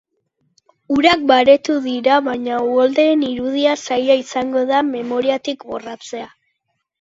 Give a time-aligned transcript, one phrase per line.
[0.93, 6.27] Urak baretu dira baina uholdeen irudia zaila izango da memoriatik borratzea.